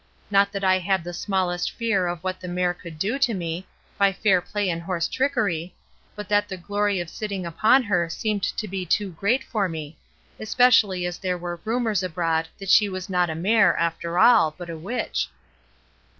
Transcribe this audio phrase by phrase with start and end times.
[0.31, 3.67] Not that I had the smallest fear of what the mare could do to me,
[3.99, 5.75] by fair play and horse trickery,
[6.15, 9.95] but that the glory of sitting upon her seemed to be too great for me;
[10.39, 14.71] especially as there were rumours abroad that she was not a mare, after all, but
[14.71, 15.29] a witch.